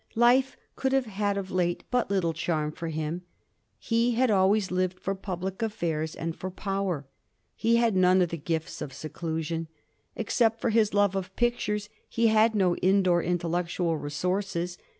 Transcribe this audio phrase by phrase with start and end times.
[0.15, 3.21] Life could have had of late but little charm for him.
[3.77, 7.05] He had always lived for public affairs and for power.
[7.55, 9.67] He had none of the gifts of seclusion.
[10.15, 14.79] Except for his love of pictures, he had no in door intellectual re sources.